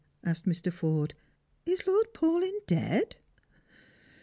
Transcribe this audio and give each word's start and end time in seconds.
asked 0.23 0.47
Mr. 0.47 0.73
Forde." 0.73 1.13
Is 1.71 1.85
Lord 1.85 2.07
Paulyn 2.11 2.65
dead?" 2.65 3.17